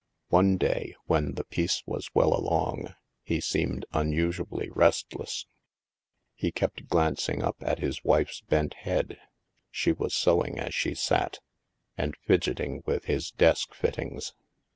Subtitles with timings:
[0.29, 5.45] One day, when the piece was well along, he seemed unusually restless.
[6.33, 9.19] He kept glancing up at his wife's bent head
[9.69, 11.37] (she was sewing as she sat)
[11.99, 14.33] and fidgeting with his desk fittings.